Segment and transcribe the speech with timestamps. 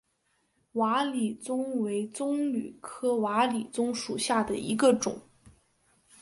[0.71, 5.21] 瓦理棕为棕榈科瓦理棕属下的一个种。